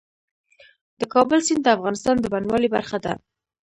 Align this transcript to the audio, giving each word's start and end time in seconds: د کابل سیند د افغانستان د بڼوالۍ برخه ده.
د 0.99 1.01
کابل 1.13 1.39
سیند 1.47 1.61
د 1.63 1.67
افغانستان 1.77 2.15
د 2.19 2.25
بڼوالۍ 2.33 2.69
برخه 2.75 2.97
ده. 3.05 3.13